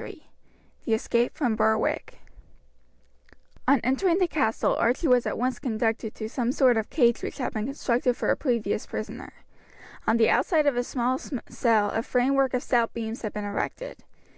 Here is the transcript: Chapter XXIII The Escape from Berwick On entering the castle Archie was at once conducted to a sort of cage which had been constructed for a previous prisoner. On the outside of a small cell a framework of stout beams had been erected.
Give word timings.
Chapter 0.00 0.08
XXIII 0.12 0.30
The 0.86 0.94
Escape 0.94 1.34
from 1.34 1.56
Berwick 1.56 2.14
On 3.68 3.80
entering 3.84 4.16
the 4.16 4.26
castle 4.26 4.74
Archie 4.76 5.08
was 5.08 5.26
at 5.26 5.36
once 5.36 5.58
conducted 5.58 6.14
to 6.14 6.24
a 6.24 6.52
sort 6.52 6.78
of 6.78 6.88
cage 6.88 7.22
which 7.22 7.36
had 7.36 7.52
been 7.52 7.66
constructed 7.66 8.16
for 8.16 8.30
a 8.30 8.36
previous 8.38 8.86
prisoner. 8.86 9.34
On 10.06 10.16
the 10.16 10.30
outside 10.30 10.64
of 10.66 10.78
a 10.78 10.84
small 10.84 11.18
cell 11.18 11.90
a 11.90 12.02
framework 12.02 12.54
of 12.54 12.62
stout 12.62 12.94
beams 12.94 13.20
had 13.20 13.34
been 13.34 13.44
erected. 13.44 13.98